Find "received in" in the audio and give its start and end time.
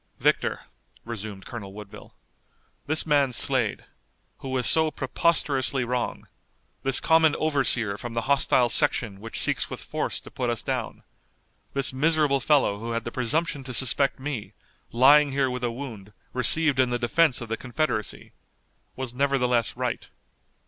16.33-16.89